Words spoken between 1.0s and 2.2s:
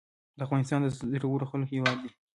زړورو خلکو هیواد دی